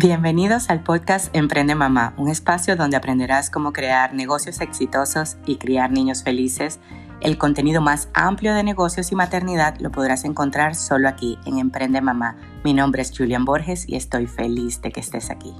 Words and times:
Bienvenidos 0.00 0.70
al 0.70 0.84
podcast 0.84 1.34
Emprende 1.34 1.74
Mamá, 1.74 2.14
un 2.18 2.28
espacio 2.28 2.76
donde 2.76 2.96
aprenderás 2.96 3.50
cómo 3.50 3.72
crear 3.72 4.14
negocios 4.14 4.60
exitosos 4.60 5.38
y 5.44 5.56
criar 5.56 5.90
niños 5.90 6.22
felices. 6.22 6.78
El 7.20 7.36
contenido 7.36 7.80
más 7.80 8.08
amplio 8.14 8.54
de 8.54 8.62
negocios 8.62 9.10
y 9.10 9.16
maternidad 9.16 9.76
lo 9.80 9.90
podrás 9.90 10.24
encontrar 10.24 10.76
solo 10.76 11.08
aquí 11.08 11.36
en 11.46 11.58
Emprende 11.58 12.00
Mamá. 12.00 12.36
Mi 12.62 12.74
nombre 12.74 13.02
es 13.02 13.10
Julian 13.10 13.44
Borges 13.44 13.88
y 13.88 13.96
estoy 13.96 14.28
feliz 14.28 14.80
de 14.82 14.92
que 14.92 15.00
estés 15.00 15.30
aquí. 15.30 15.52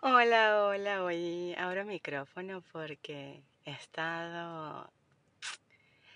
Hola, 0.00 0.68
hola, 0.68 1.04
hoy 1.04 1.54
abro 1.58 1.84
micrófono 1.84 2.64
porque 2.72 3.42
he 3.66 3.72
estado, 3.72 4.90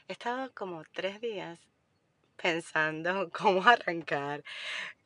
he 0.09 0.13
estado 0.15 0.51
como 0.55 0.83
tres 0.95 1.21
días 1.21 1.59
pensando 2.43 3.31
cómo 3.33 3.63
arrancar, 3.63 4.43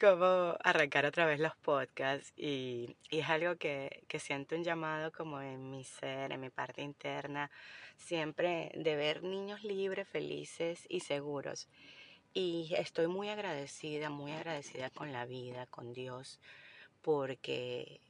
cómo 0.00 0.56
arrancar 0.64 1.06
otra 1.06 1.27
vez 1.27 1.38
los 1.38 1.54
podcasts 1.56 2.32
y, 2.36 2.96
es 3.10 3.28
algo 3.28 3.56
que, 3.56 4.04
que, 4.08 4.18
siento 4.18 4.56
un 4.56 4.64
llamado 4.64 5.12
como 5.12 5.41
en 5.41 5.70
mi 5.70 5.84
ser, 5.84 6.32
en 6.32 6.41
mi 6.41 6.50
parte 6.50 6.82
interna, 6.82 7.50
siempre 7.96 8.72
de 8.74 8.96
ver 8.96 9.22
niños 9.22 9.62
libres, 9.64 10.08
felices 10.08 10.86
y 10.88 11.00
seguros. 11.00 11.68
Y 12.32 12.74
estoy 12.77 13.06
muy 13.06 13.28
agradecida, 13.28 14.10
muy 14.10 14.32
agradecida 14.32 14.91
con 14.91 15.12
la 15.12 15.24
vida, 15.24 15.66
con 15.66 15.92
Dios, 15.92 16.38
porque 17.02 18.00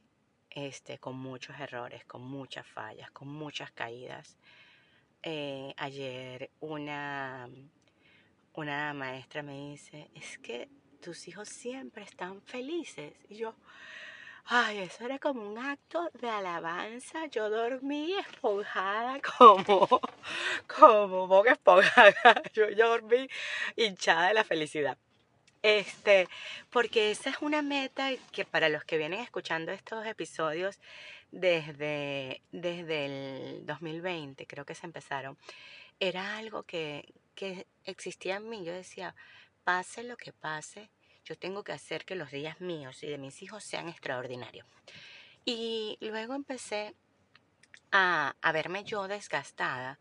este, 0.49 0.97
con 0.97 1.15
muchos 1.17 1.59
errores, 1.59 2.03
con 2.05 2.23
muchas 2.23 2.65
fallas, 2.67 3.11
con 3.11 3.27
muchas 3.27 3.71
caídas. 3.71 4.37
Eh, 5.23 5.73
ayer 5.77 6.49
una 6.59 7.47
una 8.57 8.91
maestra 8.93 9.43
me 9.43 9.69
dice, 9.69 10.09
es 10.15 10.39
que 10.39 10.67
tus 10.99 11.27
hijos 11.27 11.47
siempre 11.47 12.03
están 12.03 12.41
felices. 12.41 13.13
Y 13.29 13.37
yo, 13.37 13.55
ay, 14.45 14.79
eso 14.79 15.05
era 15.05 15.19
como 15.19 15.47
un 15.47 15.59
acto 15.59 16.09
de 16.19 16.27
alabanza. 16.27 17.27
Yo 17.27 17.51
dormí 17.51 18.13
esponjada 18.17 19.21
como, 19.37 19.87
como 20.67 21.27
boca 21.27 21.51
esponjada. 21.51 22.41
Yo, 22.53 22.69
yo 22.69 22.89
dormí 22.89 23.29
hinchada 23.75 24.29
de 24.29 24.33
la 24.33 24.43
felicidad. 24.43 24.97
Este, 25.61 26.27
porque 26.71 27.11
esa 27.11 27.29
es 27.29 27.37
una 27.41 27.61
meta 27.61 28.09
que 28.31 28.45
para 28.45 28.69
los 28.69 28.83
que 28.85 28.97
vienen 28.97 29.19
escuchando 29.19 29.71
estos 29.71 30.05
episodios 30.05 30.79
desde, 31.31 32.41
desde 32.51 33.05
el 33.05 33.65
2020, 33.65 34.47
creo 34.47 34.65
que 34.65 34.75
se 34.75 34.85
empezaron, 34.85 35.37
era 35.99 36.37
algo 36.37 36.63
que, 36.63 37.13
que 37.35 37.67
existía 37.87 38.35
en 38.35 38.49
mí. 38.49 38.63
Yo 38.63 38.73
decía, 38.73 39.15
pase 39.63 40.03
lo 40.03 40.17
que 40.17 40.33
pase, 40.33 40.89
yo 41.25 41.37
tengo 41.37 41.63
que 41.63 41.73
hacer 41.73 42.05
que 42.05 42.15
los 42.15 42.31
días 42.31 42.61
míos 42.61 43.03
y 43.03 43.07
de 43.07 43.17
mis 43.17 43.41
hijos 43.41 43.63
sean 43.63 43.89
extraordinarios. 43.89 44.67
Y 45.43 45.97
luego 46.01 46.35
empecé 46.35 46.95
a, 47.91 48.35
a 48.41 48.51
verme 48.51 48.83
yo 48.83 49.07
desgastada, 49.07 49.97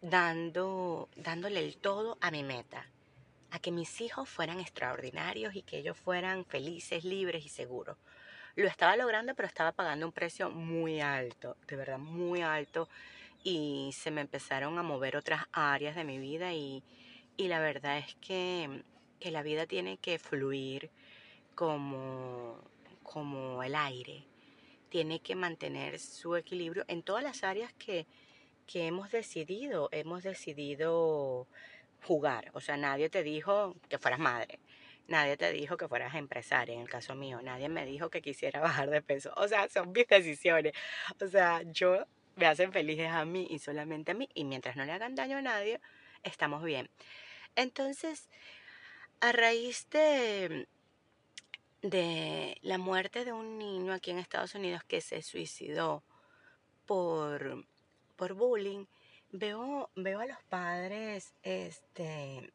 dando, 0.00 1.08
dándole 1.16 1.60
el 1.60 1.76
todo 1.76 2.18
a 2.20 2.30
mi 2.30 2.42
meta, 2.42 2.86
a 3.50 3.58
que 3.58 3.70
mis 3.70 4.00
hijos 4.00 4.28
fueran 4.28 4.60
extraordinarios 4.60 5.54
y 5.54 5.62
que 5.62 5.78
ellos 5.78 5.96
fueran 5.96 6.44
felices, 6.44 7.04
libres 7.04 7.44
y 7.44 7.48
seguros. 7.48 7.96
Lo 8.56 8.68
estaba 8.68 8.96
logrando, 8.96 9.34
pero 9.34 9.48
estaba 9.48 9.72
pagando 9.72 10.06
un 10.06 10.12
precio 10.12 10.50
muy 10.50 11.00
alto, 11.00 11.56
de 11.66 11.76
verdad 11.76 11.98
muy 11.98 12.42
alto 12.42 12.88
y 13.44 13.90
se 13.92 14.10
me 14.10 14.22
empezaron 14.22 14.78
a 14.78 14.82
mover 14.82 15.16
otras 15.16 15.44
áreas 15.52 15.94
de 15.94 16.02
mi 16.02 16.18
vida 16.18 16.54
y, 16.54 16.82
la 17.36 17.60
verdad 17.60 17.98
es 17.98 18.16
que, 18.16 18.82
la 19.20 19.42
vida 19.42 19.66
tiene 19.66 19.98
que 19.98 20.18
fluir 20.18 20.90
como, 21.54 22.58
como 23.02 23.62
el 23.62 23.74
aire, 23.74 24.24
tiene 24.88 25.20
que 25.20 25.34
mantener 25.34 25.98
su 25.98 26.36
equilibrio 26.36 26.84
en 26.88 27.02
todas 27.02 27.22
las 27.22 27.44
áreas 27.44 27.72
que, 27.74 28.06
que 28.66 28.86
hemos 28.86 29.10
decidido, 29.10 29.88
hemos 29.92 30.22
decidido 30.22 31.46
jugar, 32.02 32.50
o 32.54 32.60
sea, 32.60 32.76
nadie 32.76 33.08
te 33.10 33.22
dijo 33.22 33.76
que 33.88 33.98
fueras 33.98 34.20
madre. 34.20 34.58
Nadie 35.06 35.36
te 35.36 35.52
dijo 35.52 35.76
que 35.76 35.86
fueras 35.86 36.14
empresaria, 36.14 36.74
en 36.74 36.80
el 36.80 36.88
caso 36.88 37.14
mío. 37.14 37.42
Nadie 37.42 37.68
me 37.68 37.84
dijo 37.84 38.08
que 38.08 38.22
quisiera 38.22 38.60
bajar 38.60 38.88
de 38.88 39.02
peso. 39.02 39.32
O 39.36 39.46
sea, 39.48 39.68
son 39.68 39.92
mis 39.92 40.06
decisiones. 40.06 40.72
O 41.20 41.26
sea, 41.28 41.60
yo 41.62 42.06
me 42.36 42.46
hacen 42.46 42.72
felices 42.72 43.10
a 43.10 43.24
mí 43.24 43.46
y 43.50 43.58
solamente 43.58 44.12
a 44.12 44.14
mí, 44.14 44.28
y 44.34 44.44
mientras 44.44 44.76
no 44.76 44.84
le 44.84 44.92
hagan 44.92 45.14
daño 45.14 45.38
a 45.38 45.42
nadie, 45.42 45.80
estamos 46.22 46.62
bien. 46.62 46.90
Entonces, 47.56 48.28
a 49.20 49.32
raíz 49.32 49.88
de, 49.90 50.68
de 51.82 52.58
la 52.62 52.78
muerte 52.78 53.24
de 53.24 53.32
un 53.32 53.58
niño 53.58 53.92
aquí 53.92 54.10
en 54.10 54.18
Estados 54.18 54.54
Unidos 54.54 54.82
que 54.84 55.00
se 55.00 55.22
suicidó 55.22 56.02
por, 56.86 57.64
por 58.16 58.34
bullying, 58.34 58.86
veo, 59.30 59.90
veo 59.94 60.20
a 60.20 60.26
los 60.26 60.42
padres 60.44 61.34
este, 61.42 62.52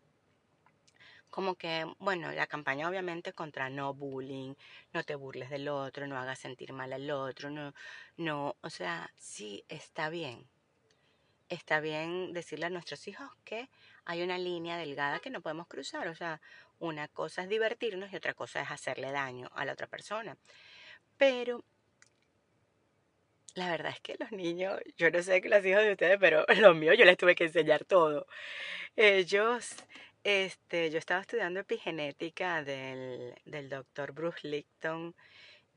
como 1.30 1.56
que, 1.56 1.86
bueno, 2.00 2.32
la 2.32 2.48
campaña 2.48 2.90
obviamente 2.90 3.34
contra 3.34 3.70
no 3.70 3.94
bullying, 3.94 4.56
no 4.94 5.04
te 5.04 5.16
burles 5.16 5.50
del 5.50 5.68
otro, 5.70 6.08
no 6.08 6.18
hagas 6.18 6.40
sentir 6.40 6.74
mal 6.74 6.94
al 6.94 7.10
otro, 7.12 7.50
no, 7.50 7.74
no, 8.18 8.56
o 8.62 8.70
sea, 8.70 9.12
sí 9.18 9.64
está 9.70 10.10
bien. 10.10 10.48
Está 11.50 11.80
bien 11.80 12.32
decirle 12.34 12.68
a 12.68 12.70
nuestros 12.70 13.08
hijos 13.08 13.28
que 13.44 13.70
hay 14.06 14.22
una 14.22 14.38
línea 14.38 14.78
delgada 14.78 15.20
que 15.20 15.32
no 15.32 15.42
podemos 15.42 15.68
cruzar, 15.68 16.08
o 16.08 16.16
sea, 16.16 16.42
una 16.80 17.08
cosa 17.08 17.44
es 17.44 17.50
divertirnos 17.50 18.12
y 18.12 18.16
otra 18.16 18.34
cosa 18.34 18.62
es 18.62 18.72
hacerle 18.72 19.12
daño 19.12 19.50
a 19.54 19.66
la 19.66 19.74
otra 19.74 19.88
persona. 19.88 20.38
Pero 21.18 21.64
la 23.56 23.70
verdad 23.72 23.92
es 23.92 24.00
que 24.00 24.16
los 24.20 24.32
niños, 24.32 24.80
yo 24.98 25.12
no 25.12 25.22
sé 25.22 25.42
qué 25.42 25.50
los 25.50 25.66
hijos 25.66 25.84
de 25.84 25.92
ustedes, 25.92 26.18
pero 26.20 26.46
los 26.58 26.76
míos 26.76 26.96
yo 26.98 27.06
les 27.06 27.18
tuve 27.18 27.36
que 27.36 27.46
enseñar 27.46 27.84
todo. 27.86 28.28
Ellos 28.96 29.76
este, 30.24 30.92
yo 30.92 30.98
estaba 30.98 31.22
estudiando 31.22 31.60
epigenética 31.60 32.64
del, 32.64 33.36
del 33.46 33.70
doctor 33.70 34.12
Bruce 34.12 34.48
Licton 34.48 35.16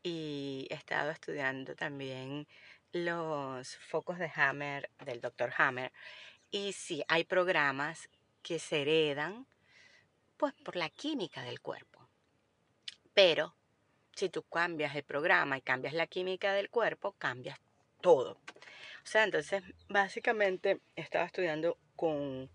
y 0.02 0.66
he 0.70 0.74
estado 0.74 1.10
estudiando 1.10 1.74
también 1.74 2.46
los 2.92 3.76
focos 3.76 4.18
de 4.18 4.30
Hammer 4.34 4.90
del 5.04 5.20
doctor 5.20 5.52
Hammer. 5.56 5.92
Y 6.50 6.72
sí, 6.72 7.02
hay 7.08 7.24
programas 7.24 8.08
que 8.42 8.58
se 8.58 8.82
heredan 8.82 9.46
pues 10.36 10.52
por 10.64 10.76
la 10.76 10.90
química 10.90 11.42
del 11.42 11.60
cuerpo. 11.60 12.08
Pero 13.14 13.54
si 14.14 14.28
tú 14.28 14.42
cambias 14.42 14.94
el 14.94 15.04
programa 15.04 15.56
y 15.56 15.62
cambias 15.62 15.94
la 15.94 16.06
química 16.06 16.52
del 16.52 16.68
cuerpo, 16.68 17.12
cambias 17.12 17.58
todo. 18.00 18.32
O 18.32 19.06
sea, 19.06 19.24
entonces 19.24 19.62
básicamente 19.88 20.80
estaba 20.96 21.24
estudiando 21.24 21.78
con 21.96 22.50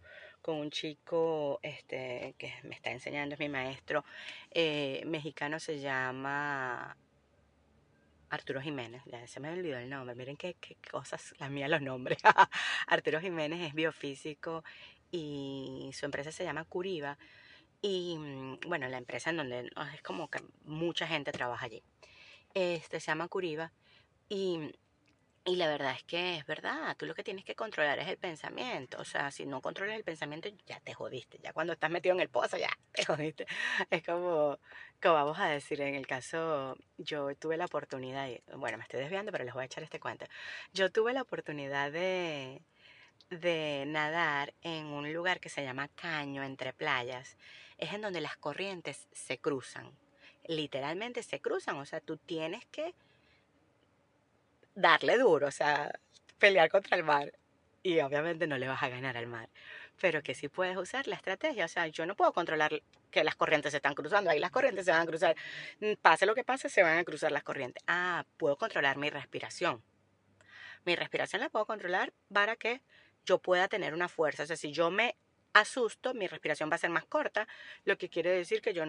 con 0.48 0.60
un 0.60 0.72
chico 0.72 1.60
este, 1.62 2.34
que 2.38 2.54
me 2.64 2.74
está 2.74 2.90
enseñando, 2.90 3.34
es 3.34 3.40
mi 3.40 3.50
maestro 3.50 4.06
eh, 4.52 5.04
mexicano, 5.06 5.60
se 5.60 5.82
llama 5.82 6.96
Arturo 8.30 8.62
Jiménez, 8.62 9.02
ya 9.08 9.28
se 9.28 9.42
me 9.42 9.52
olvidó 9.52 9.78
el 9.78 9.90
nombre, 9.90 10.16
miren 10.16 10.38
qué, 10.38 10.54
qué 10.54 10.78
cosas, 10.90 11.36
las 11.40 11.52
mías 11.52 11.70
los 11.70 11.82
nombres. 11.82 12.20
Arturo 12.88 13.20
Jiménez 13.20 13.60
es 13.60 13.74
biofísico 13.74 14.64
y 15.12 15.92
su 15.94 16.06
empresa 16.06 16.32
se 16.32 16.46
llama 16.46 16.64
Curiva. 16.64 17.18
Y 17.82 18.16
mm, 18.18 18.60
bueno, 18.68 18.88
la 18.88 19.00
empresa 19.00 19.32
en 19.32 19.38
donde 19.38 19.70
es 19.94 20.02
como 20.02 20.30
que 20.30 20.40
mucha 20.64 21.08
gente 21.08 21.34
trabaja 21.34 21.66
allí. 21.66 21.84
Este 22.54 23.02
se 23.02 23.08
llama 23.08 23.28
Curiva 23.28 23.74
y 24.30 24.72
y 25.48 25.56
la 25.56 25.68
verdad 25.70 25.94
es 25.96 26.04
que 26.04 26.36
es 26.36 26.46
verdad, 26.46 26.98
tú 26.98 27.06
lo 27.06 27.16
que 27.16 27.24
tienes 27.24 27.46
que 27.46 27.56
controlar 27.56 27.98
es 28.00 28.08
el 28.10 28.18
pensamiento. 28.18 28.98
O 29.00 29.06
sea, 29.06 29.32
si 29.32 29.46
no 29.46 29.62
controlas 29.62 29.96
el 29.96 30.04
pensamiento, 30.04 30.50
ya 30.66 30.82
te 30.82 30.94
jodiste. 30.94 31.40
Ya 31.42 31.54
cuando 31.54 31.72
estás 31.72 31.90
metido 31.90 32.14
en 32.16 32.20
el 32.20 32.28
pozo, 32.28 32.58
ya 32.58 32.70
te 32.92 33.06
jodiste. 33.06 33.48
Es 33.90 34.04
como, 34.04 34.60
como 35.02 35.14
vamos 35.14 35.40
a 35.40 35.48
decir, 35.48 35.80
en 35.80 35.96
el 35.96 36.06
caso, 36.06 36.76
yo 36.98 37.34
tuve 37.36 37.56
la 37.56 37.64
oportunidad, 37.64 38.28
bueno, 38.58 38.78
me 38.78 38.84
estoy 38.84 39.00
desviando, 39.00 39.32
pero 39.32 39.46
les 39.46 39.54
voy 39.54 39.64
a 39.64 39.66
echar 39.68 39.84
este 39.84 40.02
cuento. 40.02 40.26
Yo 40.74 40.92
tuve 40.92 41.14
la 41.14 41.22
oportunidad 41.22 41.94
de, 41.94 42.62
de 43.30 43.86
nadar 43.88 44.54
en 44.64 44.88
un 44.88 45.14
lugar 45.14 45.40
que 45.40 45.48
se 45.48 45.64
llama 45.64 45.88
Caño, 45.88 46.44
entre 46.44 46.74
playas. 46.74 47.38
Es 47.78 47.94
en 47.94 48.02
donde 48.02 48.20
las 48.20 48.36
corrientes 48.36 49.08
se 49.14 49.38
cruzan. 49.38 49.98
Literalmente 50.46 51.24
se 51.24 51.40
cruzan. 51.40 51.78
O 51.78 51.86
sea, 51.86 52.02
tú 52.02 52.18
tienes 52.18 52.66
que 52.66 52.94
darle 54.78 55.18
duro, 55.18 55.48
o 55.48 55.52
sea, 55.52 55.92
pelear 56.38 56.70
contra 56.70 56.96
el 56.96 57.04
mar. 57.04 57.34
Y 57.84 58.00
obviamente 58.00 58.48
no 58.48 58.58
le 58.58 58.68
vas 58.68 58.82
a 58.84 58.90
ganar 58.90 59.18
al 59.18 59.28
mar. 59.28 59.50
Pero 60.00 60.22
que 60.22 60.36
sí 60.36 60.50
puedes 60.50 60.78
usar 60.78 61.08
la 61.08 61.16
estrategia. 61.16 61.66
O 61.66 61.68
sea, 61.68 61.88
yo 61.88 62.06
no 62.06 62.16
puedo 62.16 62.32
controlar 62.34 62.82
que 63.10 63.24
las 63.24 63.36
corrientes 63.36 63.72
se 63.72 63.78
están 63.78 63.96
cruzando. 63.96 64.30
Ahí 64.30 64.40
las 64.40 64.52
corrientes 64.52 64.86
se 64.86 64.92
van 64.92 65.02
a 65.02 65.06
cruzar. 65.06 65.36
Mm, 65.80 65.94
pase 66.02 66.26
lo 66.26 66.36
que 66.36 66.44
pase, 66.44 66.70
se 66.70 66.84
van 66.84 67.00
a 67.00 67.04
cruzar 67.04 67.32
las 67.32 67.44
corrientes. 67.44 67.84
Ah, 67.88 68.26
puedo 68.38 68.58
controlar 68.58 68.98
mi 68.98 69.10
respiración. 69.10 69.82
Mi 70.86 70.96
respiración 70.96 71.42
la 71.42 71.50
puedo 71.50 71.66
controlar 71.66 72.14
para 72.32 72.56
que 72.56 72.82
yo 73.26 73.40
pueda 73.40 73.68
tener 73.68 73.94
una 73.94 74.10
fuerza. 74.10 74.44
O 74.44 74.46
sea, 74.46 74.58
si 74.58 74.72
yo 74.72 74.92
me 74.92 75.16
asusto, 75.54 76.14
mi 76.14 76.28
respiración 76.28 76.70
va 76.70 76.76
a 76.76 76.80
ser 76.80 76.92
más 76.92 77.06
corta, 77.06 77.48
lo 77.84 77.98
que 77.98 78.10
quiere 78.10 78.30
decir 78.30 78.62
que 78.62 78.74
yo 78.74 78.84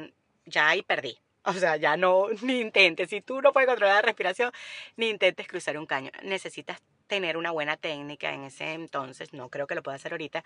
ya 0.44 0.69
ahí 0.69 0.82
perdí. 0.82 1.19
O 1.44 1.52
sea, 1.52 1.76
ya 1.76 1.96
no, 1.96 2.26
ni 2.43 2.61
intentes. 2.61 3.11
Si 3.11 3.20
tú 3.20 3.40
no 3.40 3.52
puedes 3.52 3.69
controlar 3.69 3.96
la 3.96 4.02
respiración, 4.02 4.52
ni 4.96 5.08
intentes 5.08 5.46
cruzar 5.49 5.79
un 5.79 5.87
caño. 5.87 6.11
Necesitas 6.23 6.82
tener 7.06 7.37
una 7.37 7.50
buena 7.50 7.76
técnica 7.76 8.32
en 8.32 8.44
ese 8.44 8.73
entonces. 8.75 9.32
No 9.32 9.49
creo 9.49 9.67
que 9.67 9.75
lo 9.75 9.82
pueda 9.82 9.96
hacer 9.96 10.12
ahorita. 10.12 10.44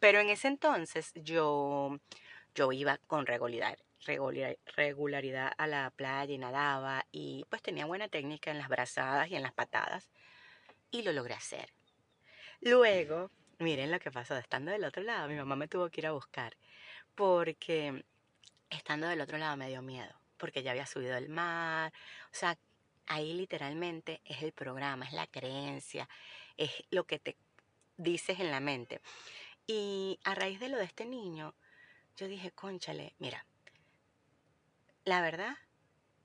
Pero 0.00 0.20
en 0.20 0.30
ese 0.30 0.48
entonces 0.48 1.12
yo, 1.14 1.98
yo 2.54 2.72
iba 2.72 2.98
con 3.06 3.26
regularidad, 3.26 3.78
regularidad 4.76 5.52
a 5.56 5.66
la 5.66 5.90
playa 5.90 6.32
y 6.34 6.38
nadaba. 6.38 7.06
Y 7.12 7.44
pues 7.48 7.62
tenía 7.62 7.86
buena 7.86 8.08
técnica 8.08 8.50
en 8.50 8.58
las 8.58 8.68
brazadas 8.68 9.30
y 9.30 9.36
en 9.36 9.42
las 9.42 9.52
patadas. 9.52 10.10
Y 10.90 11.02
lo 11.02 11.12
logré 11.12 11.34
hacer. 11.34 11.72
Luego, 12.60 13.30
miren 13.58 13.90
lo 13.92 14.00
que 14.00 14.10
pasó. 14.10 14.36
Estando 14.36 14.72
del 14.72 14.84
otro 14.84 15.02
lado, 15.02 15.28
mi 15.28 15.36
mamá 15.36 15.56
me 15.56 15.68
tuvo 15.68 15.88
que 15.90 16.00
ir 16.00 16.06
a 16.06 16.12
buscar. 16.12 16.56
Porque 17.14 18.04
estando 18.70 19.06
del 19.06 19.20
otro 19.20 19.38
lado 19.38 19.56
me 19.56 19.68
dio 19.68 19.82
miedo 19.82 20.21
porque 20.42 20.64
ya 20.64 20.72
había 20.72 20.86
subido 20.86 21.16
el 21.16 21.28
mar. 21.28 21.92
O 22.32 22.34
sea, 22.34 22.58
ahí 23.06 23.32
literalmente 23.32 24.20
es 24.24 24.42
el 24.42 24.50
programa, 24.50 25.04
es 25.04 25.12
la 25.12 25.28
creencia, 25.28 26.08
es 26.56 26.82
lo 26.90 27.04
que 27.04 27.20
te 27.20 27.36
dices 27.96 28.40
en 28.40 28.50
la 28.50 28.58
mente. 28.58 29.00
Y 29.68 30.18
a 30.24 30.34
raíz 30.34 30.58
de 30.58 30.68
lo 30.68 30.78
de 30.78 30.84
este 30.84 31.06
niño, 31.06 31.54
yo 32.16 32.26
dije, 32.26 32.50
conchale, 32.50 33.14
mira, 33.20 33.46
la 35.04 35.20
verdad, 35.20 35.56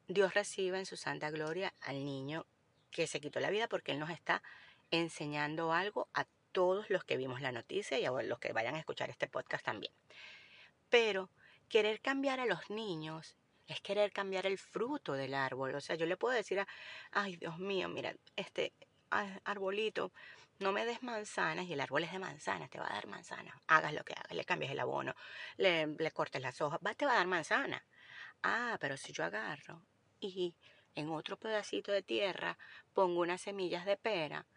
Dios 0.08 0.34
recibe 0.34 0.80
en 0.80 0.88
su 0.88 0.98
santa 0.98 1.30
gloria 1.30 1.72
al 1.81 2.04
niño 2.04 2.48
que 2.90 3.06
se 3.06 3.22
quitó 3.22 3.40
la 3.40 3.52
vida 3.52 3.68
porque 3.68 3.92
Él 3.92 4.00
nos 4.00 4.10
está 4.10 4.42
enseñando 4.90 5.74
algo 5.74 6.10
a 6.16 6.25
todos 6.54 6.90
los 6.90 7.04
que 7.04 7.18
vimos 7.18 7.40
la 7.42 7.52
noticia 7.52 8.00
y 8.00 8.06
a 8.06 8.12
los 8.12 8.40
que 8.40 8.52
vayan 8.52 8.74
a 8.74 8.80
escuchar 8.80 9.12
este 9.12 9.28
podcast 9.28 9.64
también. 9.64 9.94
Pero 10.90 11.30
querer 11.69 12.02
cambiar 12.02 12.40
a 12.40 12.48
los 12.48 12.68
niños 12.72 13.38
es 13.68 13.81
querer 13.81 14.12
cambiar 14.12 14.46
el 14.46 14.58
fruto 14.58 15.14
del 15.14 15.34
árbol. 15.34 15.75
O 15.75 15.81
sea, 15.81 15.96
yo 15.96 16.06
le 16.06 16.18
puedo 16.18 16.34
decir 16.36 16.60
a, 16.60 16.68
ay 17.12 17.38
Dios 17.38 17.60
mío, 17.60 17.90
mira, 17.90 18.16
este 18.36 18.74
arbolito, 19.10 20.12
no 20.60 20.72
me 20.72 20.86
des 20.86 21.04
manzanas 21.04 21.66
y 21.68 21.74
el 21.74 21.81
árbol 21.81 22.04
es 22.04 22.12
de 22.12 22.19
manzanas, 22.19 22.69
te 22.69 22.80
va 22.80 22.88
a 22.88 22.94
dar 22.94 23.08
manzanas. 23.08 23.56
Hagas 23.68 23.94
lo 23.94 24.04
que 24.04 24.14
hagas, 24.14 24.31
le 24.31 24.46
cambies 24.46 24.72
el 24.72 24.80
abono, 24.80 25.16
le, 25.58 25.88
le 25.88 26.12
cortes 26.12 26.42
las 26.42 26.60
hojas, 26.62 26.80
va, 26.86 26.94
te 26.96 27.06
va 27.06 27.14
a 27.14 27.18
dar 27.18 27.28
manzana. 27.28 27.86
Ah, 28.44 28.78
pero 28.80 28.98
si 28.98 29.14
yo 29.14 29.24
agarro 29.24 29.81
y 30.19 30.56
en 30.96 31.10
otro 31.10 31.38
pedacito 31.38 31.92
de 31.92 32.02
tierra 32.02 32.58
pongo 32.94 33.22
unas 33.22 33.42
semillas 33.42 33.86
de 33.86 33.98
pera 33.98 34.48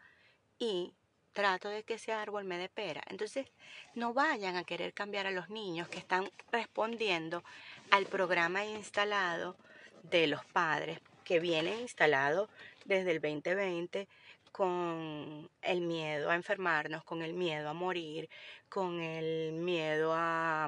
y 0.59 0.95
trato 1.33 1.69
de 1.69 1.83
que 1.85 1.95
ese 1.95 2.13
árbol 2.13 2.45
me 2.45 2.59
dé 2.59 2.69
pera. 2.69 3.03
Entonces, 3.09 3.47
no 3.95 4.13
vayan 4.13 4.57
a 4.57 4.65
querer 4.65 4.93
cambiar 4.93 5.27
a 5.27 5.31
los 5.31 5.49
niños 5.49 5.89
que 5.89 5.99
están 5.99 6.31
respondiendo 6.51 7.43
al 7.91 8.07
programa 8.07 8.65
instalado 8.65 9.57
de 10.03 10.27
los 10.27 10.45
padres, 10.47 11.01
que 11.25 11.41
viene 11.41 11.81
instalado 11.81 12.49
desde 12.85 13.13
el 13.13 13.21
2020 13.21 14.09
con 14.53 15.49
el 15.63 15.81
miedo 15.81 16.31
a 16.31 16.35
enfermarnos, 16.35 17.05
con 17.05 17.23
el 17.23 17.35
miedo 17.35 17.69
a 17.69 17.73
morir, 17.73 18.29
con 18.69 19.01
el 19.01 19.53
miedo 19.53 20.13
a, 20.13 20.65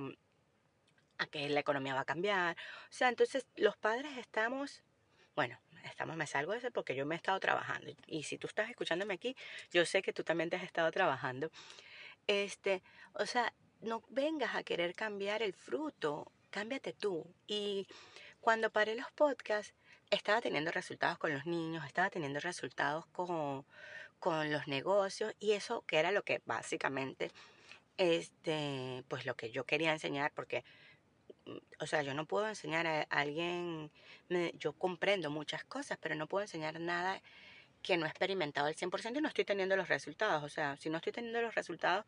a 1.18 1.26
que 1.26 1.48
la 1.48 1.60
economía 1.60 1.94
va 1.94 2.00
a 2.00 2.04
cambiar. 2.04 2.56
O 2.56 2.92
sea, 2.92 3.08
entonces 3.08 3.46
los 3.56 3.76
padres 3.76 4.16
estamos, 4.18 4.82
bueno, 5.34 5.58
estamos, 5.84 6.16
me 6.16 6.26
salgo 6.26 6.52
de 6.52 6.58
eso 6.58 6.70
porque 6.70 6.94
yo 6.94 7.06
me 7.06 7.14
he 7.14 7.16
estado 7.16 7.38
trabajando. 7.40 7.92
Y 8.06 8.22
si 8.24 8.38
tú 8.38 8.46
estás 8.46 8.70
escuchándome 8.70 9.14
aquí, 9.14 9.36
yo 9.70 9.84
sé 9.84 10.02
que 10.02 10.12
tú 10.12 10.24
también 10.24 10.50
te 10.50 10.56
has 10.56 10.62
estado 10.62 10.90
trabajando. 10.90 11.50
Este, 12.26 12.82
o 13.14 13.26
sea, 13.26 13.52
no 13.80 14.02
vengas 14.08 14.54
a 14.54 14.62
querer 14.62 14.94
cambiar 14.94 15.42
el 15.42 15.52
fruto, 15.52 16.30
cámbiate 16.50 16.92
tú. 16.92 17.26
Y 17.46 17.86
cuando 18.40 18.70
paré 18.70 18.94
los 18.94 19.10
podcasts, 19.12 19.74
estaba 20.10 20.40
teniendo 20.40 20.70
resultados 20.70 21.18
con 21.18 21.32
los 21.32 21.46
niños, 21.46 21.84
estaba 21.86 22.10
teniendo 22.10 22.38
resultados 22.40 23.06
con, 23.06 23.64
con 24.18 24.52
los 24.52 24.68
negocios 24.68 25.34
y 25.40 25.52
eso 25.52 25.82
que 25.86 25.98
era 25.98 26.12
lo 26.12 26.22
que 26.22 26.42
básicamente, 26.44 27.30
este, 27.96 29.04
pues 29.08 29.26
lo 29.26 29.36
que 29.36 29.50
yo 29.50 29.64
quería 29.64 29.92
enseñar 29.92 30.32
porque 30.34 30.64
o 31.80 31.86
sea, 31.86 32.02
yo 32.02 32.14
no 32.14 32.26
puedo 32.26 32.48
enseñar 32.48 32.86
a 32.86 33.02
alguien, 33.10 33.90
yo 34.54 34.72
comprendo 34.74 35.30
muchas 35.30 35.64
cosas, 35.64 35.98
pero 36.00 36.14
no 36.14 36.26
puedo 36.26 36.42
enseñar 36.42 36.80
nada 36.80 37.20
que 37.82 37.96
no 37.96 38.06
he 38.06 38.08
experimentado 38.08 38.68
al 38.68 38.76
100% 38.76 39.18
y 39.18 39.20
no 39.20 39.28
estoy 39.28 39.44
teniendo 39.44 39.76
los 39.76 39.88
resultados. 39.88 40.42
O 40.44 40.48
sea, 40.48 40.76
si 40.76 40.88
no 40.88 40.98
estoy 40.98 41.12
teniendo 41.12 41.42
los 41.42 41.54
resultados, 41.54 42.06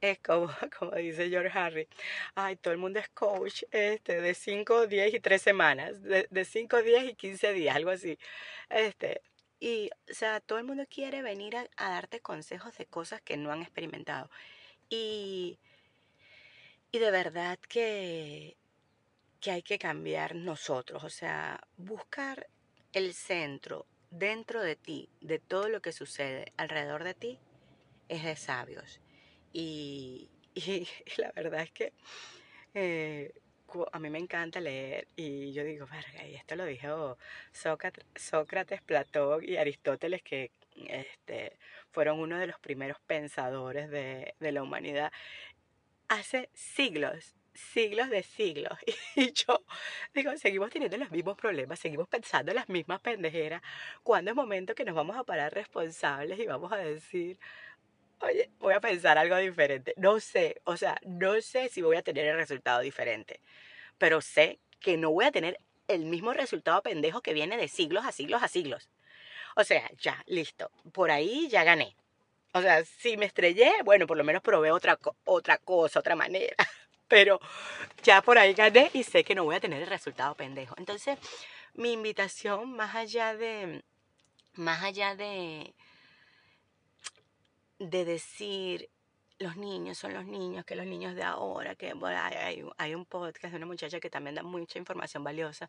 es 0.00 0.18
como, 0.20 0.48
como 0.78 0.92
dice 0.92 1.28
George 1.28 1.56
Harry, 1.58 1.88
ay, 2.34 2.56
todo 2.56 2.72
el 2.72 2.78
mundo 2.78 3.00
es 3.00 3.08
coach 3.10 3.64
este, 3.70 4.20
de 4.20 4.34
5, 4.34 4.86
10 4.86 5.14
y 5.14 5.20
3 5.20 5.42
semanas, 5.42 6.02
de 6.02 6.44
5, 6.44 6.82
10 6.82 7.04
y 7.10 7.14
15 7.14 7.52
días, 7.52 7.76
algo 7.76 7.90
así. 7.90 8.18
Este, 8.70 9.22
y, 9.60 9.90
o 10.10 10.14
sea, 10.14 10.40
todo 10.40 10.58
el 10.58 10.64
mundo 10.64 10.86
quiere 10.88 11.22
venir 11.22 11.56
a, 11.56 11.66
a 11.76 11.90
darte 11.90 12.20
consejos 12.20 12.76
de 12.78 12.86
cosas 12.86 13.20
que 13.20 13.36
no 13.36 13.52
han 13.52 13.62
experimentado. 13.62 14.30
Y, 14.88 15.58
y 16.92 16.98
de 16.98 17.10
verdad 17.10 17.58
que 17.68 18.56
que 19.40 19.50
hay 19.50 19.62
que 19.62 19.78
cambiar 19.78 20.34
nosotros, 20.34 21.02
o 21.04 21.10
sea, 21.10 21.60
buscar 21.76 22.48
el 22.92 23.14
centro 23.14 23.86
dentro 24.10 24.60
de 24.60 24.76
ti, 24.76 25.08
de 25.20 25.38
todo 25.38 25.68
lo 25.68 25.80
que 25.80 25.92
sucede 25.92 26.52
alrededor 26.56 27.04
de 27.04 27.14
ti, 27.14 27.38
es 28.08 28.24
de 28.24 28.36
sabios. 28.36 29.00
Y, 29.52 30.28
la 31.16 31.32
verdad 31.32 31.62
es 31.62 31.70
que 31.70 31.92
eh, 32.74 33.32
a 33.92 33.98
mí 33.98 34.10
me 34.10 34.18
encanta 34.18 34.60
leer 34.60 35.06
y 35.16 35.52
yo 35.52 35.64
digo, 35.64 35.86
verga, 35.86 36.26
y 36.26 36.34
esto 36.34 36.56
lo 36.56 36.64
dijo 36.64 37.16
Sócrates, 37.52 38.04
Sócrates, 38.16 38.82
Platón 38.82 39.44
y 39.44 39.56
Aristóteles, 39.56 40.22
que 40.22 40.50
este, 40.88 41.56
fueron 41.92 42.18
uno 42.18 42.38
de 42.38 42.48
los 42.48 42.58
primeros 42.58 42.98
pensadores 43.06 43.90
de, 43.90 44.34
de 44.40 44.52
la 44.52 44.62
humanidad 44.62 45.12
hace 46.08 46.50
siglos 46.52 47.36
siglos 47.54 48.10
de 48.10 48.22
siglos. 48.22 48.78
Y 49.16 49.32
yo 49.32 49.64
digo, 50.14 50.36
seguimos 50.36 50.70
teniendo 50.70 50.96
los 50.96 51.10
mismos 51.10 51.36
problemas, 51.36 51.78
seguimos 51.80 52.08
pensando 52.08 52.52
las 52.54 52.68
mismas 52.68 53.00
pendejeras. 53.00 53.62
cuando 54.02 54.30
es 54.30 54.36
momento 54.36 54.74
que 54.74 54.84
nos 54.84 54.94
vamos 54.94 55.16
a 55.16 55.24
parar 55.24 55.52
responsables 55.54 56.38
y 56.38 56.46
vamos 56.46 56.72
a 56.72 56.76
decir, 56.78 57.38
oye, 58.20 58.50
voy 58.58 58.74
a 58.74 58.80
pensar 58.80 59.18
algo 59.18 59.36
diferente? 59.36 59.94
No 59.96 60.20
sé, 60.20 60.60
o 60.64 60.76
sea, 60.76 60.98
no 61.06 61.40
sé 61.42 61.68
si 61.68 61.82
voy 61.82 61.96
a 61.96 62.02
tener 62.02 62.26
el 62.26 62.36
resultado 62.36 62.80
diferente, 62.80 63.40
pero 63.98 64.20
sé 64.20 64.60
que 64.80 64.96
no 64.96 65.10
voy 65.12 65.26
a 65.26 65.32
tener 65.32 65.60
el 65.88 66.06
mismo 66.06 66.32
resultado 66.32 66.82
pendejo 66.82 67.22
que 67.22 67.34
viene 67.34 67.56
de 67.56 67.68
siglos 67.68 68.04
a 68.06 68.12
siglos 68.12 68.42
a 68.42 68.48
siglos. 68.48 68.90
O 69.56 69.64
sea, 69.64 69.90
ya, 69.98 70.22
listo. 70.26 70.70
Por 70.92 71.10
ahí 71.10 71.48
ya 71.48 71.64
gané. 71.64 71.96
O 72.54 72.62
sea, 72.62 72.84
si 72.84 73.16
me 73.16 73.26
estrellé, 73.26 73.72
bueno, 73.84 74.06
por 74.06 74.16
lo 74.16 74.24
menos 74.24 74.42
probé 74.42 74.72
otra, 74.72 74.98
otra 75.24 75.58
cosa, 75.58 76.00
otra 76.00 76.16
manera 76.16 76.56
pero 77.10 77.40
ya 78.04 78.22
por 78.22 78.38
ahí 78.38 78.54
gané 78.54 78.88
y 78.94 79.02
sé 79.02 79.24
que 79.24 79.34
no 79.34 79.44
voy 79.44 79.56
a 79.56 79.60
tener 79.60 79.82
el 79.82 79.88
resultado 79.88 80.34
pendejo. 80.36 80.74
Entonces, 80.78 81.18
mi 81.74 81.92
invitación, 81.92 82.72
más 82.72 82.94
allá 82.94 83.36
de, 83.36 83.82
más 84.54 84.82
allá 84.82 85.16
de, 85.16 85.74
de 87.80 88.04
decir, 88.04 88.88
los 89.40 89.56
niños 89.56 89.98
son 89.98 90.14
los 90.14 90.24
niños, 90.24 90.64
que 90.64 90.76
los 90.76 90.86
niños 90.86 91.16
de 91.16 91.24
ahora, 91.24 91.74
que 91.74 91.92
hay, 92.04 92.64
hay, 92.76 92.94
un 92.94 93.06
podcast 93.06 93.50
de 93.50 93.56
una 93.56 93.66
muchacha 93.66 93.98
que 93.98 94.10
también 94.10 94.36
da 94.36 94.42
mucha 94.44 94.78
información 94.78 95.24
valiosa, 95.24 95.68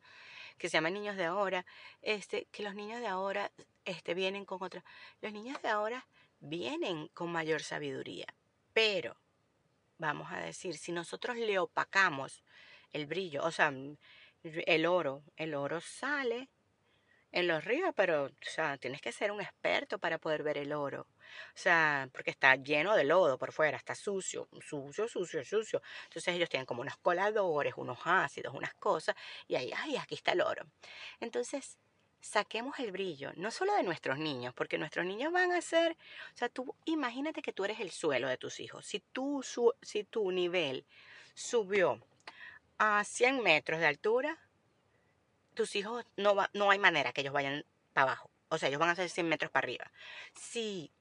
que 0.59 0.69
se 0.69 0.73
llama 0.73 0.91
Niños 0.91 1.17
de 1.17 1.25
Ahora, 1.25 1.65
este, 2.03 2.45
que 2.51 2.61
los 2.61 2.75
niños 2.75 2.99
de 2.99 3.07
ahora 3.07 3.51
este, 3.83 4.13
vienen 4.13 4.45
con 4.45 4.61
otra. 4.61 4.83
Los 5.21 5.33
niños 5.33 5.59
de 5.61 5.69
ahora 5.69 6.05
vienen 6.39 7.07
con 7.15 7.31
mayor 7.31 7.63
sabiduría, 7.63 8.27
pero 8.73 9.15
vamos 10.01 10.31
a 10.31 10.39
decir, 10.39 10.77
si 10.77 10.91
nosotros 10.91 11.37
le 11.37 11.59
opacamos 11.59 12.43
el 12.91 13.05
brillo, 13.05 13.43
o 13.43 13.51
sea, 13.51 13.71
el 14.43 14.85
oro, 14.85 15.23
el 15.37 15.53
oro 15.53 15.79
sale 15.79 16.49
en 17.31 17.47
los 17.47 17.63
ríos, 17.63 17.93
pero, 17.95 18.25
o 18.25 18.29
sea, 18.41 18.77
tienes 18.77 18.99
que 18.99 19.11
ser 19.11 19.31
un 19.31 19.39
experto 19.39 19.99
para 19.99 20.17
poder 20.17 20.43
ver 20.43 20.57
el 20.57 20.73
oro. 20.73 21.07
O 21.55 21.57
sea, 21.57 22.09
porque 22.11 22.31
está 22.31 22.55
lleno 22.55 22.95
de 22.95 23.05
lodo 23.05 23.37
por 23.37 23.53
fuera, 23.53 23.77
está 23.77 23.95
sucio, 23.95 24.49
sucio, 24.59 25.07
sucio, 25.07 25.45
sucio. 25.45 25.81
Entonces 26.05 26.35
ellos 26.35 26.49
tienen 26.49 26.65
como 26.65 26.81
unos 26.81 26.97
coladores, 26.97 27.75
unos 27.77 27.99
ácidos, 28.03 28.53
unas 28.53 28.73
cosas, 28.73 29.15
y 29.47 29.55
ahí, 29.55 29.71
ay, 29.77 29.95
aquí 29.97 30.15
está 30.15 30.33
el 30.33 30.41
oro. 30.41 30.65
Entonces, 31.21 31.77
saquemos 32.21 32.79
el 32.79 32.91
brillo, 32.91 33.31
no 33.35 33.51
solo 33.51 33.75
de 33.75 33.83
nuestros 33.83 34.17
niños, 34.17 34.53
porque 34.53 34.77
nuestros 34.77 35.05
niños 35.05 35.33
van 35.33 35.51
a 35.51 35.61
ser, 35.61 35.97
o 36.33 36.37
sea, 36.37 36.49
tú 36.49 36.75
imagínate 36.85 37.41
que 37.41 37.51
tú 37.51 37.65
eres 37.65 37.79
el 37.79 37.91
suelo 37.91 38.27
de 38.29 38.37
tus 38.37 38.59
hijos. 38.59 38.85
Si, 38.85 38.99
tú, 38.99 39.43
si 39.81 40.03
tu 40.03 40.31
nivel 40.31 40.85
subió 41.33 41.99
a 42.77 43.03
100 43.03 43.41
metros 43.43 43.79
de 43.79 43.87
altura, 43.87 44.37
tus 45.55 45.75
hijos 45.75 46.05
no, 46.15 46.35
va, 46.35 46.49
no 46.53 46.71
hay 46.71 46.79
manera 46.79 47.11
que 47.11 47.21
ellos 47.21 47.33
vayan 47.33 47.65
para 47.93 48.11
abajo. 48.11 48.29
O 48.49 48.57
sea, 48.57 48.69
ellos 48.69 48.79
van 48.79 48.89
a 48.89 48.95
ser 48.95 49.09
100 49.09 49.27
metros 49.27 49.51
para 49.51 49.65
arriba. 49.65 49.91
Si 50.35 50.91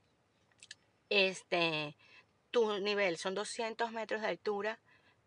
este, 1.10 1.96
tu 2.50 2.78
nivel 2.80 3.18
son 3.18 3.34
200 3.34 3.92
metros 3.92 4.22
de 4.22 4.28
altura, 4.28 4.78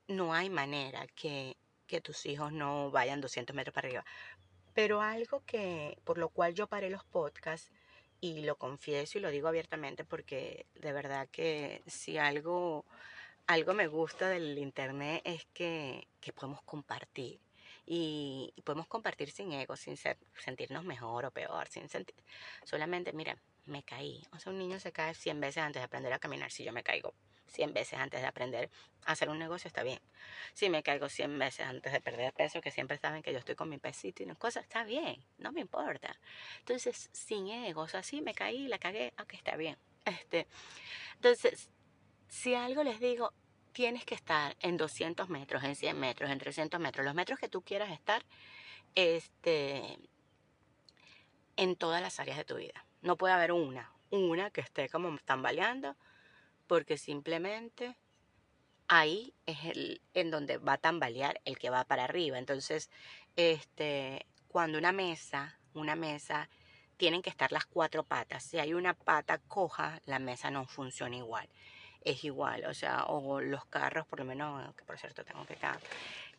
no 0.07 0.33
hay 0.33 0.49
manera 0.49 1.07
que 1.15 1.55
que 1.93 2.01
tus 2.01 2.25
hijos 2.25 2.51
no 2.51 2.89
vayan 2.89 3.21
200 3.21 3.55
metros 3.55 3.73
para 3.73 3.87
arriba. 3.87 4.05
Pero 4.73 5.01
algo 5.01 5.43
que, 5.45 5.97
por 6.03 6.17
lo 6.17 6.29
cual 6.29 6.53
yo 6.53 6.67
paré 6.67 6.89
los 6.89 7.03
podcasts, 7.05 7.71
y 8.23 8.41
lo 8.43 8.57
confieso 8.57 9.17
y 9.17 9.21
lo 9.21 9.31
digo 9.31 9.49
abiertamente 9.49 10.05
porque 10.05 10.65
de 10.75 10.93
verdad 10.93 11.27
que 11.29 11.83
si 11.87 12.17
algo, 12.17 12.85
algo 13.47 13.73
me 13.73 13.87
gusta 13.87 14.29
del 14.29 14.57
internet 14.57 15.21
es 15.25 15.45
que, 15.53 16.07
que 16.21 16.31
podemos 16.31 16.61
compartir. 16.63 17.41
Y, 17.85 18.53
podemos 18.63 18.87
compartir 18.87 19.29
sin 19.29 19.51
ego, 19.51 19.75
sin 19.75 19.97
sentirnos 19.97 20.85
mejor 20.85 21.25
o 21.25 21.31
peor, 21.31 21.67
sin 21.67 21.89
sentir, 21.89 22.15
solamente, 22.63 23.11
mira, 23.11 23.37
me 23.65 23.83
caí. 23.83 24.23
O 24.31 24.39
sea, 24.39 24.53
un 24.53 24.59
niño 24.59 24.79
se 24.79 24.93
cae 24.93 25.13
100 25.13 25.41
veces 25.41 25.61
antes 25.61 25.81
de 25.81 25.85
aprender 25.85 26.13
a 26.13 26.19
caminar. 26.19 26.49
Si 26.49 26.63
yo 26.63 26.71
me 26.71 26.83
caigo 26.83 27.13
100 27.47 27.73
veces 27.73 27.99
antes 27.99 28.21
de 28.21 28.27
aprender 28.27 28.69
a 29.05 29.11
hacer 29.11 29.29
un 29.29 29.39
negocio, 29.39 29.67
está 29.67 29.83
bien. 29.83 29.99
Si 30.53 30.69
me 30.69 30.83
caigo 30.83 31.09
100 31.09 31.37
veces 31.37 31.65
antes 31.65 31.91
de 31.91 32.01
perder 32.01 32.33
peso, 32.33 32.61
que 32.61 32.71
siempre 32.71 32.97
saben 32.97 33.21
que 33.21 33.31
yo 33.31 33.39
estoy 33.39 33.55
con 33.55 33.69
mi 33.69 33.77
pesito 33.77 34.23
y 34.23 34.25
una 34.25 34.35
cosa, 34.35 34.59
está 34.59 34.83
bien, 34.83 35.23
no 35.37 35.51
me 35.51 35.61
importa. 35.61 36.17
Entonces, 36.59 37.09
sin 37.11 37.47
ego, 37.47 37.81
o 37.81 37.87
sea, 37.87 38.03
sí, 38.03 38.21
me 38.21 38.33
caí, 38.33 38.67
la 38.67 38.77
cagué, 38.77 39.13
aunque 39.17 39.35
está 39.35 39.55
bien. 39.55 39.77
Este, 40.05 40.47
entonces, 41.15 41.69
si 42.27 42.55
algo 42.55 42.83
les 42.83 42.99
digo, 42.99 43.33
tienes 43.73 44.05
que 44.05 44.15
estar 44.15 44.55
en 44.59 44.77
200 44.77 45.29
metros, 45.29 45.63
en 45.63 45.75
100 45.75 45.99
metros, 45.99 46.29
en 46.29 46.39
300 46.39 46.79
metros, 46.79 47.05
los 47.05 47.15
metros 47.15 47.39
que 47.39 47.49
tú 47.49 47.61
quieras 47.61 47.91
estar, 47.91 48.23
este, 48.95 49.97
en 51.57 51.75
todas 51.75 52.01
las 52.01 52.19
áreas 52.19 52.37
de 52.37 52.45
tu 52.45 52.55
vida. 52.55 52.85
No 53.01 53.17
puede 53.17 53.33
haber 53.33 53.51
una, 53.51 53.91
una 54.09 54.49
que 54.51 54.61
esté 54.61 54.89
como 54.89 55.17
tambaleando 55.19 55.95
porque 56.73 56.97
simplemente 56.97 57.95
ahí 58.87 59.35
es 59.45 59.63
el 59.65 60.01
en 60.15 60.31
donde 60.31 60.57
va 60.57 60.73
a 60.73 60.77
tambalear 60.79 61.39
el 61.45 61.59
que 61.59 61.69
va 61.69 61.83
para 61.83 62.05
arriba. 62.05 62.39
Entonces, 62.39 62.89
este, 63.35 64.25
cuando 64.47 64.79
una 64.79 64.91
mesa, 64.91 65.59
una 65.75 65.95
mesa 65.95 66.49
tienen 66.97 67.21
que 67.21 67.29
estar 67.29 67.51
las 67.51 67.67
cuatro 67.67 68.01
patas. 68.01 68.43
Si 68.43 68.57
hay 68.57 68.73
una 68.73 68.95
pata 68.95 69.37
coja, 69.37 70.01
la 70.05 70.17
mesa 70.17 70.49
no 70.49 70.65
funciona 70.65 71.15
igual. 71.15 71.47
Es 72.01 72.23
igual, 72.23 72.65
o 72.65 72.73
sea, 72.73 73.03
o 73.03 73.39
los 73.39 73.65
carros, 73.65 74.07
por 74.07 74.17
lo 74.17 74.25
menos, 74.25 74.73
que 74.73 74.83
por 74.83 74.97
cierto 74.97 75.23
tengo 75.23 75.45
que, 75.45 75.55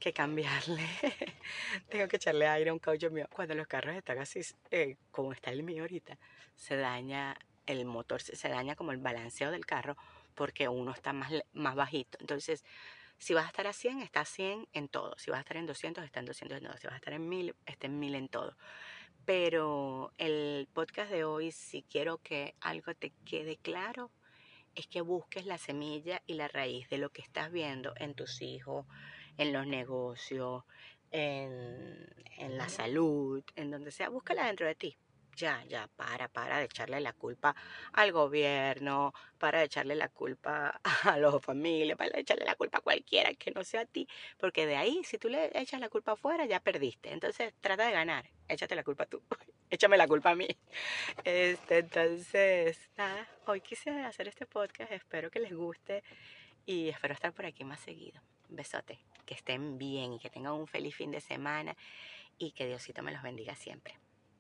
que 0.00 0.12
cambiarle, 0.12 0.84
tengo 1.88 2.08
que 2.08 2.16
echarle 2.16 2.48
aire 2.48 2.70
a 2.70 2.72
un 2.72 2.80
caucho 2.80 3.08
mío. 3.08 3.28
Cuando 3.30 3.54
los 3.54 3.68
carros 3.68 3.94
están 3.94 4.18
así, 4.18 4.40
eh, 4.72 4.96
como 5.12 5.32
está 5.32 5.52
el 5.52 5.62
mío 5.62 5.82
ahorita, 5.82 6.18
se 6.56 6.76
daña 6.76 7.36
el 7.66 7.84
motor, 7.84 8.20
se 8.20 8.48
daña 8.48 8.76
como 8.76 8.92
el 8.92 8.98
balanceo 8.98 9.50
del 9.50 9.66
carro 9.66 9.96
porque 10.34 10.68
uno 10.68 10.92
está 10.92 11.12
más, 11.12 11.32
más 11.52 11.74
bajito. 11.74 12.18
Entonces, 12.20 12.64
si 13.18 13.34
vas 13.34 13.44
a 13.44 13.48
estar 13.48 13.66
a 13.66 13.72
100, 13.72 14.00
está 14.00 14.20
a 14.20 14.24
100 14.24 14.68
en 14.72 14.88
todo. 14.88 15.14
Si 15.18 15.30
vas 15.30 15.38
a 15.38 15.40
estar 15.40 15.56
en 15.56 15.66
200, 15.66 16.04
está 16.04 16.20
en 16.20 16.26
200 16.26 16.58
en 16.58 16.64
todo. 16.64 16.76
Si 16.76 16.86
vas 16.86 16.94
a 16.94 16.96
estar 16.96 17.14
en 17.14 17.28
1000, 17.28 17.54
está 17.66 17.86
en 17.86 17.98
1000 17.98 18.14
en 18.14 18.28
todo. 18.28 18.56
Pero 19.24 20.12
el 20.18 20.68
podcast 20.72 21.10
de 21.10 21.24
hoy, 21.24 21.50
si 21.52 21.82
quiero 21.82 22.18
que 22.18 22.54
algo 22.60 22.94
te 22.94 23.10
quede 23.24 23.56
claro, 23.56 24.10
es 24.74 24.86
que 24.86 25.00
busques 25.00 25.46
la 25.46 25.56
semilla 25.56 26.22
y 26.26 26.34
la 26.34 26.48
raíz 26.48 26.88
de 26.90 26.98
lo 26.98 27.10
que 27.10 27.22
estás 27.22 27.50
viendo 27.50 27.94
en 27.96 28.14
tus 28.14 28.42
hijos, 28.42 28.86
en 29.38 29.52
los 29.52 29.66
negocios, 29.66 30.64
en, 31.10 32.12
en 32.36 32.58
la 32.58 32.68
salud, 32.68 33.42
en 33.56 33.70
donde 33.70 33.92
sea. 33.92 34.08
Búscala 34.08 34.46
dentro 34.46 34.66
de 34.66 34.74
ti 34.74 34.96
ya, 35.36 35.64
ya, 35.68 35.88
para, 35.96 36.28
para 36.28 36.58
de 36.58 36.64
echarle 36.64 37.00
la 37.00 37.12
culpa 37.12 37.54
al 37.92 38.12
gobierno, 38.12 39.12
para 39.38 39.58
de 39.60 39.64
echarle 39.66 39.94
la 39.94 40.08
culpa 40.08 40.80
a 41.04 41.18
los 41.18 41.42
familias, 41.42 41.96
para 41.96 42.10
de 42.10 42.20
echarle 42.20 42.44
la 42.44 42.54
culpa 42.54 42.78
a 42.78 42.80
cualquiera 42.80 43.34
que 43.34 43.50
no 43.50 43.64
sea 43.64 43.82
a 43.82 43.86
ti, 43.86 44.08
porque 44.38 44.66
de 44.66 44.76
ahí, 44.76 45.02
si 45.04 45.18
tú 45.18 45.28
le 45.28 45.50
echas 45.58 45.80
la 45.80 45.88
culpa 45.88 46.12
afuera, 46.12 46.46
ya 46.46 46.60
perdiste. 46.60 47.12
Entonces, 47.12 47.54
trata 47.60 47.86
de 47.86 47.92
ganar, 47.92 48.24
échate 48.48 48.74
la 48.74 48.84
culpa 48.84 49.06
tú, 49.06 49.22
échame 49.70 49.96
la 49.96 50.06
culpa 50.06 50.30
a 50.30 50.34
mí. 50.34 50.48
Este, 51.24 51.78
entonces, 51.78 52.78
nada, 52.96 53.28
hoy 53.46 53.60
quise 53.60 53.90
hacer 53.90 54.28
este 54.28 54.46
podcast, 54.46 54.92
espero 54.92 55.30
que 55.30 55.40
les 55.40 55.54
guste 55.54 56.02
y 56.66 56.88
espero 56.88 57.14
estar 57.14 57.32
por 57.32 57.46
aquí 57.46 57.64
más 57.64 57.80
seguido. 57.80 58.20
besote, 58.48 58.98
que 59.26 59.34
estén 59.34 59.78
bien 59.78 60.12
y 60.14 60.18
que 60.18 60.30
tengan 60.30 60.52
un 60.52 60.66
feliz 60.66 60.94
fin 60.94 61.10
de 61.10 61.20
semana 61.20 61.76
y 62.38 62.52
que 62.52 62.66
Diosito 62.66 63.02
me 63.02 63.12
los 63.12 63.22
bendiga 63.22 63.54
siempre. 63.54 63.98